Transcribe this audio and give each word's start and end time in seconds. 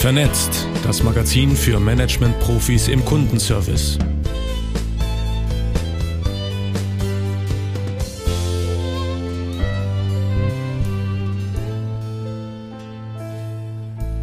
Vernetzt, 0.00 0.66
das 0.82 1.02
Magazin 1.02 1.54
für 1.54 1.78
Management-Profis 1.78 2.88
im 2.88 3.04
Kundenservice. 3.04 3.98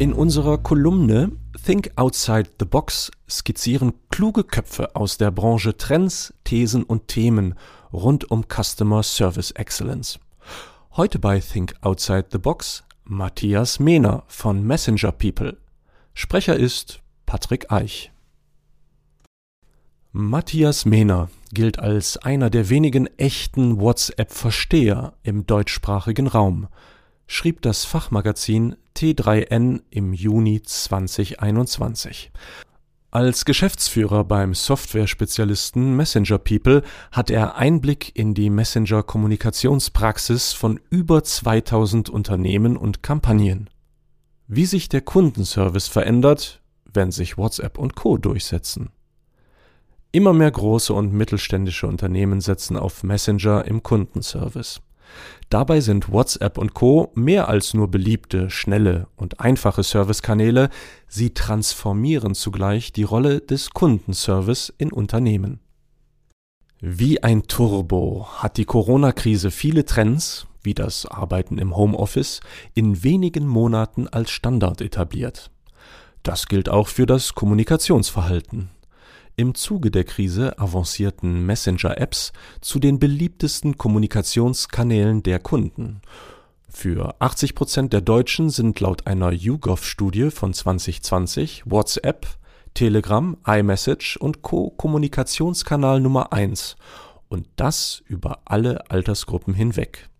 In 0.00 0.12
unserer 0.12 0.58
Kolumne 0.58 1.30
Think 1.64 1.92
Outside 1.94 2.50
the 2.58 2.64
Box 2.64 3.12
skizzieren 3.30 3.92
kluge 4.10 4.42
Köpfe 4.42 4.96
aus 4.96 5.16
der 5.16 5.30
Branche 5.30 5.76
Trends, 5.76 6.34
Thesen 6.42 6.82
und 6.82 7.06
Themen 7.06 7.54
rund 7.92 8.28
um 8.32 8.46
Customer 8.48 9.04
Service 9.04 9.52
Excellence. 9.52 10.18
Heute 10.96 11.20
bei 11.20 11.38
Think 11.38 11.74
Outside 11.82 12.26
the 12.32 12.38
Box 12.38 12.82
Matthias 13.04 13.78
Mehner 13.78 14.24
von 14.26 14.66
Messenger 14.66 15.12
People. 15.12 15.56
Sprecher 16.20 16.56
ist 16.56 17.00
Patrick 17.26 17.70
Eich. 17.70 18.10
Matthias 20.10 20.84
Mehner 20.84 21.30
gilt 21.52 21.78
als 21.78 22.16
einer 22.16 22.50
der 22.50 22.70
wenigen 22.70 23.06
echten 23.18 23.78
WhatsApp-Versteher 23.78 25.12
im 25.22 25.46
deutschsprachigen 25.46 26.26
Raum, 26.26 26.66
schrieb 27.28 27.62
das 27.62 27.84
Fachmagazin 27.84 28.74
T3N 28.96 29.82
im 29.90 30.12
Juni 30.12 30.60
2021. 30.60 32.32
Als 33.12 33.44
Geschäftsführer 33.44 34.24
beim 34.24 34.54
Software-Spezialisten 34.54 35.94
Messenger 35.94 36.38
People 36.38 36.82
hat 37.12 37.30
er 37.30 37.54
Einblick 37.54 38.10
in 38.18 38.34
die 38.34 38.50
Messenger-Kommunikationspraxis 38.50 40.52
von 40.52 40.80
über 40.90 41.22
2000 41.22 42.10
Unternehmen 42.10 42.76
und 42.76 43.04
Kampagnen 43.04 43.70
wie 44.48 44.64
sich 44.64 44.88
der 44.88 45.02
Kundenservice 45.02 45.88
verändert, 45.88 46.62
wenn 46.92 47.12
sich 47.12 47.36
WhatsApp 47.36 47.78
und 47.78 47.94
Co 47.94 48.16
durchsetzen. 48.16 48.90
Immer 50.10 50.32
mehr 50.32 50.50
große 50.50 50.94
und 50.94 51.12
mittelständische 51.12 51.86
Unternehmen 51.86 52.40
setzen 52.40 52.78
auf 52.78 53.02
Messenger 53.02 53.66
im 53.66 53.82
Kundenservice. 53.82 54.80
Dabei 55.50 55.80
sind 55.80 56.10
WhatsApp 56.10 56.56
und 56.56 56.72
Co 56.72 57.12
mehr 57.14 57.48
als 57.48 57.74
nur 57.74 57.90
beliebte, 57.90 58.48
schnelle 58.48 59.06
und 59.16 59.40
einfache 59.40 59.82
Servicekanäle, 59.82 60.70
sie 61.08 61.34
transformieren 61.34 62.34
zugleich 62.34 62.92
die 62.92 63.02
Rolle 63.02 63.40
des 63.40 63.70
Kundenservice 63.70 64.72
in 64.78 64.92
Unternehmen. 64.92 65.60
Wie 66.80 67.22
ein 67.22 67.42
Turbo 67.48 68.28
hat 68.36 68.56
die 68.56 68.64
Corona-Krise 68.64 69.50
viele 69.50 69.84
Trends, 69.84 70.46
wie 70.68 70.74
das 70.74 71.06
Arbeiten 71.06 71.56
im 71.56 71.74
Homeoffice, 71.74 72.40
in 72.74 73.02
wenigen 73.02 73.46
Monaten 73.46 74.06
als 74.06 74.30
Standard 74.30 74.82
etabliert. 74.82 75.50
Das 76.22 76.46
gilt 76.46 76.68
auch 76.68 76.88
für 76.88 77.06
das 77.06 77.34
Kommunikationsverhalten. 77.34 78.68
Im 79.34 79.54
Zuge 79.54 79.90
der 79.90 80.04
Krise 80.04 80.58
avancierten 80.58 81.46
Messenger-Apps 81.46 82.34
zu 82.60 82.80
den 82.80 82.98
beliebtesten 82.98 83.78
Kommunikationskanälen 83.78 85.22
der 85.22 85.38
Kunden. 85.38 86.02
Für 86.68 87.14
80 87.18 87.54
Prozent 87.54 87.94
der 87.94 88.02
Deutschen 88.02 88.50
sind 88.50 88.78
laut 88.80 89.06
einer 89.06 89.32
YouGov-Studie 89.32 90.30
von 90.30 90.52
2020 90.52 91.62
WhatsApp, 91.64 92.26
Telegram, 92.74 93.38
iMessage 93.46 94.18
und 94.18 94.42
Co. 94.42 94.68
Kommunikationskanal 94.76 96.02
Nummer 96.02 96.34
1 96.34 96.76
und 97.30 97.48
das 97.56 98.02
über 98.06 98.40
alle 98.44 98.90
Altersgruppen 98.90 99.54
hinweg. 99.54 100.10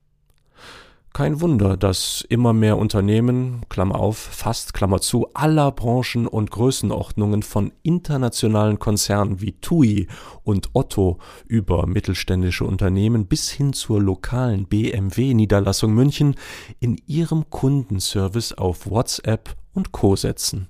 Kein 1.14 1.40
Wunder, 1.40 1.76
dass 1.76 2.24
immer 2.28 2.52
mehr 2.52 2.76
Unternehmen, 2.76 3.62
Klammer 3.68 3.98
auf, 3.98 4.18
fast 4.18 4.72
Klammer 4.74 5.00
zu, 5.00 5.28
aller 5.34 5.72
Branchen 5.72 6.26
und 6.26 6.50
Größenordnungen 6.50 7.42
von 7.42 7.72
internationalen 7.82 8.78
Konzernen 8.78 9.40
wie 9.40 9.52
TUI 9.52 10.06
und 10.44 10.70
Otto 10.74 11.18
über 11.46 11.86
mittelständische 11.86 12.64
Unternehmen 12.64 13.26
bis 13.26 13.50
hin 13.50 13.72
zur 13.72 14.00
lokalen 14.00 14.66
BMW-Niederlassung 14.66 15.92
München 15.92 16.36
in 16.78 17.00
ihrem 17.06 17.50
Kundenservice 17.50 18.52
auf 18.52 18.88
WhatsApp 18.88 19.56
und 19.74 19.92
Co. 19.92 20.14
setzen. 20.14 20.68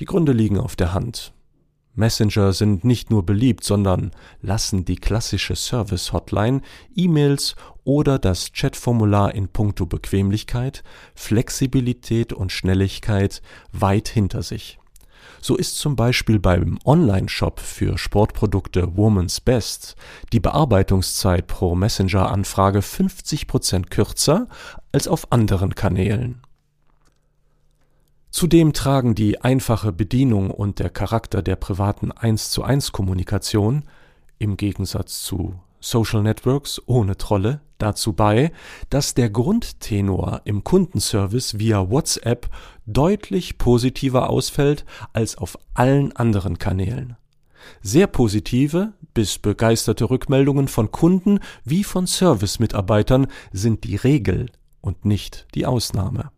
Die 0.00 0.04
Gründe 0.04 0.32
liegen 0.32 0.58
auf 0.58 0.76
der 0.76 0.92
Hand. 0.92 1.32
Messenger 1.94 2.52
sind 2.52 2.84
nicht 2.84 3.10
nur 3.10 3.24
beliebt, 3.24 3.64
sondern 3.64 4.10
lassen 4.42 4.84
die 4.84 4.96
klassische 4.96 5.54
Service-Hotline, 5.54 6.60
E-Mails 6.94 7.54
oder 7.84 8.18
das 8.18 8.52
Chatformular 8.52 9.34
in 9.34 9.48
puncto 9.48 9.86
Bequemlichkeit, 9.86 10.82
Flexibilität 11.14 12.32
und 12.32 12.50
Schnelligkeit 12.52 13.42
weit 13.72 14.08
hinter 14.08 14.42
sich. 14.42 14.78
So 15.40 15.56
ist 15.56 15.78
zum 15.78 15.94
Beispiel 15.94 16.38
beim 16.38 16.78
Online-Shop 16.84 17.60
für 17.60 17.98
Sportprodukte 17.98 18.96
Woman's 18.96 19.40
Best 19.40 19.94
die 20.32 20.40
Bearbeitungszeit 20.40 21.46
pro 21.46 21.74
Messenger-Anfrage 21.74 22.80
50% 22.80 23.90
kürzer 23.90 24.48
als 24.90 25.06
auf 25.06 25.30
anderen 25.32 25.74
Kanälen. 25.74 26.40
Zudem 28.34 28.72
tragen 28.72 29.14
die 29.14 29.42
einfache 29.42 29.92
Bedienung 29.92 30.50
und 30.50 30.80
der 30.80 30.90
Charakter 30.90 31.40
der 31.40 31.54
privaten 31.54 32.10
1 32.10 32.50
zu 32.50 32.64
1 32.64 32.90
Kommunikation 32.90 33.84
im 34.40 34.56
Gegensatz 34.56 35.22
zu 35.22 35.54
Social 35.78 36.20
Networks 36.24 36.82
ohne 36.86 37.16
Trolle 37.16 37.60
dazu 37.78 38.12
bei, 38.12 38.50
dass 38.90 39.14
der 39.14 39.30
Grundtenor 39.30 40.40
im 40.46 40.64
Kundenservice 40.64 41.60
via 41.60 41.88
WhatsApp 41.88 42.50
deutlich 42.86 43.56
positiver 43.56 44.28
ausfällt 44.28 44.84
als 45.12 45.38
auf 45.38 45.56
allen 45.72 46.10
anderen 46.16 46.58
Kanälen. 46.58 47.16
Sehr 47.82 48.08
positive 48.08 48.94
bis 49.14 49.38
begeisterte 49.38 50.10
Rückmeldungen 50.10 50.66
von 50.66 50.90
Kunden 50.90 51.38
wie 51.64 51.84
von 51.84 52.08
Servicemitarbeitern 52.08 53.28
sind 53.52 53.84
die 53.84 53.94
Regel 53.94 54.50
und 54.80 55.04
nicht 55.04 55.46
die 55.54 55.66
Ausnahme. 55.66 56.33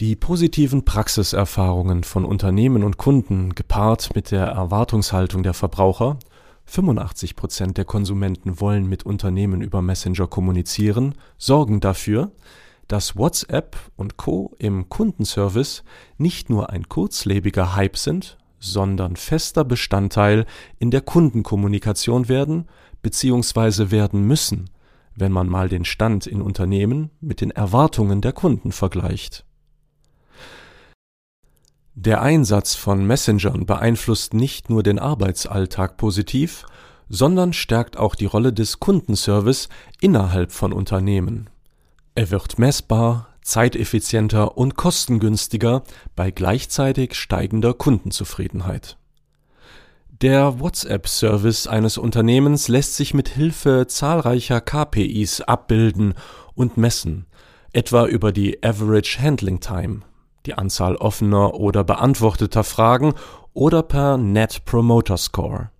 Die 0.00 0.16
positiven 0.16 0.86
Praxiserfahrungen 0.86 2.04
von 2.04 2.24
Unternehmen 2.24 2.84
und 2.84 2.96
Kunden 2.96 3.54
gepaart 3.54 4.14
mit 4.14 4.30
der 4.30 4.46
Erwartungshaltung 4.46 5.42
der 5.42 5.52
Verbraucher 5.52 6.18
85 6.64 7.36
Prozent 7.36 7.76
der 7.76 7.84
Konsumenten 7.84 8.62
wollen 8.62 8.88
mit 8.88 9.04
Unternehmen 9.04 9.60
über 9.60 9.82
Messenger 9.82 10.26
kommunizieren, 10.26 11.16
sorgen 11.36 11.80
dafür, 11.80 12.32
dass 12.88 13.14
WhatsApp 13.14 13.76
und 13.96 14.16
Co. 14.16 14.54
im 14.58 14.88
Kundenservice 14.88 15.84
nicht 16.16 16.48
nur 16.48 16.70
ein 16.70 16.88
kurzlebiger 16.88 17.76
Hype 17.76 17.98
sind, 17.98 18.38
sondern 18.58 19.16
fester 19.16 19.64
Bestandteil 19.64 20.46
in 20.78 20.90
der 20.90 21.02
Kundenkommunikation 21.02 22.30
werden 22.30 22.68
bzw. 23.02 23.90
werden 23.90 24.26
müssen, 24.26 24.70
wenn 25.14 25.30
man 25.30 25.46
mal 25.46 25.68
den 25.68 25.84
Stand 25.84 26.26
in 26.26 26.40
Unternehmen 26.40 27.10
mit 27.20 27.42
den 27.42 27.50
Erwartungen 27.50 28.22
der 28.22 28.32
Kunden 28.32 28.72
vergleicht. 28.72 29.44
Der 32.02 32.22
Einsatz 32.22 32.76
von 32.76 33.06
Messengern 33.06 33.66
beeinflusst 33.66 34.32
nicht 34.32 34.70
nur 34.70 34.82
den 34.82 34.98
Arbeitsalltag 34.98 35.98
positiv, 35.98 36.64
sondern 37.10 37.52
stärkt 37.52 37.98
auch 37.98 38.14
die 38.14 38.24
Rolle 38.24 38.54
des 38.54 38.80
Kundenservice 38.80 39.68
innerhalb 40.00 40.50
von 40.50 40.72
Unternehmen. 40.72 41.50
Er 42.14 42.30
wird 42.30 42.58
messbar, 42.58 43.28
zeiteffizienter 43.42 44.56
und 44.56 44.76
kostengünstiger 44.76 45.82
bei 46.16 46.30
gleichzeitig 46.30 47.16
steigender 47.16 47.74
Kundenzufriedenheit. 47.74 48.96
Der 50.22 50.58
WhatsApp-Service 50.58 51.66
eines 51.66 51.98
Unternehmens 51.98 52.68
lässt 52.68 52.96
sich 52.96 53.12
mit 53.12 53.28
Hilfe 53.28 53.86
zahlreicher 53.88 54.62
KPIs 54.62 55.42
abbilden 55.42 56.14
und 56.54 56.78
messen, 56.78 57.26
etwa 57.74 58.06
über 58.06 58.32
die 58.32 58.62
Average 58.62 59.20
Handling 59.20 59.60
Time 59.60 60.00
die 60.46 60.54
Anzahl 60.54 60.96
offener 60.96 61.54
oder 61.54 61.84
beantworteter 61.84 62.64
Fragen 62.64 63.14
oder 63.52 63.82
per 63.82 64.16
Net 64.16 64.64
Promoter 64.64 65.16
Score. 65.16 65.70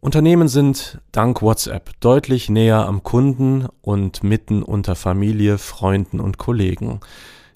Unternehmen 0.00 0.48
sind 0.48 1.00
dank 1.10 1.42
WhatsApp 1.42 1.90
deutlich 2.00 2.48
näher 2.48 2.86
am 2.86 3.02
Kunden 3.02 3.66
und 3.80 4.22
mitten 4.22 4.62
unter 4.62 4.94
Familie, 4.94 5.58
Freunden 5.58 6.20
und 6.20 6.38
Kollegen. 6.38 7.00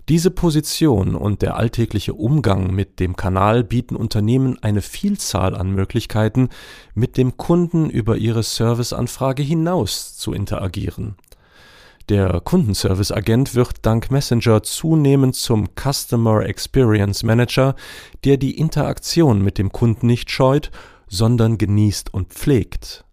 Diese 0.09 0.33
Position 0.33 1.15
und 1.15 1.43
der 1.43 1.55
alltägliche 1.57 2.15
Umgang 2.15 2.75
mit 2.75 2.99
dem 2.99 3.15
Kanal 3.15 3.63
bieten 3.63 3.95
Unternehmen 3.95 4.59
eine 4.61 4.83
Vielzahl 4.83 5.55
an 5.55 5.71
Möglichkeiten, 5.71 6.49
mit 6.95 7.17
dem 7.17 7.37
Kunden 7.37 7.89
über 7.89 8.17
ihre 8.17 8.43
Serviceanfrage 8.43 9.45
hinaus 9.45 10.17
zu 10.17 10.33
interagieren. 10.33 11.15
Der 12.08 12.41
Kundenservice-Agent 12.41 13.55
wird 13.55 13.87
dank 13.87 14.11
Messenger 14.11 14.62
zunehmend 14.62 15.37
zum 15.37 15.69
Customer 15.76 16.44
Experience 16.44 17.23
Manager, 17.23 17.76
der 18.25 18.37
die 18.37 18.58
Interaktion 18.58 19.43
mit 19.43 19.58
dem 19.58 19.70
Kunden 19.70 20.06
nicht 20.06 20.31
scheut, 20.31 20.70
sondern 21.06 21.58
genießt 21.58 22.12
und 22.12 22.32
pflegt. 22.32 23.05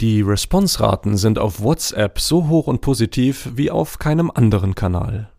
Die 0.00 0.22
Response-Raten 0.22 1.16
sind 1.16 1.38
auf 1.38 1.62
WhatsApp 1.62 2.18
so 2.18 2.48
hoch 2.48 2.66
und 2.66 2.80
positiv 2.80 3.50
wie 3.54 3.70
auf 3.70 3.98
keinem 3.98 4.30
anderen 4.30 4.74
Kanal. 4.74 5.30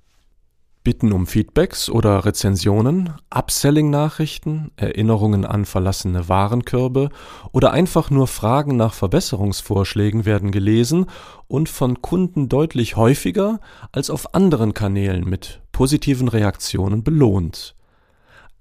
Bitten 0.85 1.13
um 1.13 1.25
Feedbacks 1.25 1.89
oder 1.89 2.25
Rezensionen, 2.25 3.15
Upselling-Nachrichten, 3.33 4.71
Erinnerungen 4.75 5.43
an 5.43 5.65
verlassene 5.65 6.29
Warenkörbe 6.29 7.09
oder 7.51 7.71
einfach 7.71 8.11
nur 8.11 8.27
Fragen 8.27 8.77
nach 8.77 8.93
Verbesserungsvorschlägen 8.93 10.25
werden 10.25 10.51
gelesen 10.51 11.07
und 11.47 11.69
von 11.69 12.03
Kunden 12.03 12.49
deutlich 12.49 12.95
häufiger 12.97 13.59
als 13.91 14.11
auf 14.11 14.35
anderen 14.35 14.75
Kanälen 14.75 15.27
mit 15.27 15.59
positiven 15.71 16.27
Reaktionen 16.27 17.03
belohnt. 17.03 17.75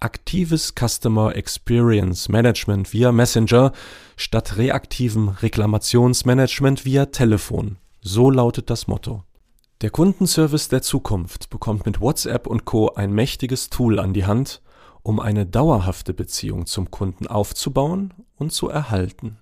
Aktives 0.00 0.72
Customer 0.74 1.36
Experience 1.36 2.30
Management 2.30 2.94
via 2.94 3.12
Messenger 3.12 3.72
statt 4.16 4.56
reaktivem 4.56 5.28
Reklamationsmanagement 5.28 6.86
via 6.86 7.04
Telefon. 7.04 7.76
So 8.00 8.30
lautet 8.30 8.70
das 8.70 8.86
Motto. 8.86 9.24
Der 9.84 9.90
Kundenservice 9.90 10.70
der 10.70 10.80
Zukunft 10.80 11.50
bekommt 11.50 11.84
mit 11.84 12.00
WhatsApp 12.00 12.46
und 12.46 12.64
Co. 12.64 12.94
ein 12.94 13.12
mächtiges 13.12 13.68
Tool 13.68 14.00
an 14.00 14.14
die 14.14 14.24
Hand, 14.24 14.62
um 15.02 15.20
eine 15.20 15.44
dauerhafte 15.44 16.14
Beziehung 16.14 16.64
zum 16.64 16.90
Kunden 16.90 17.26
aufzubauen 17.26 18.14
und 18.36 18.50
zu 18.50 18.70
erhalten 18.70 19.36